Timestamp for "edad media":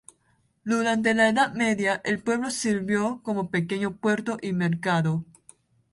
1.29-2.01